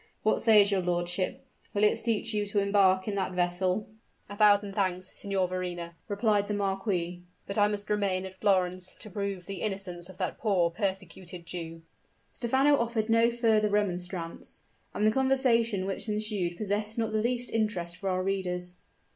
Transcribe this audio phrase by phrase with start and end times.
[0.23, 1.45] What says your lordship?
[1.75, 3.87] will it suit you to embark in that vessel?"
[4.29, 9.11] "A thousand thanks, Signor Verrina," replied the marquis; "but I must remain at Florence to
[9.11, 11.83] prove the innocence of that poor, persecuted Jew."
[12.31, 14.61] Stephano offered no further remonstrance;
[14.91, 18.77] and the conversation which ensued possessed not the least interest for our readers.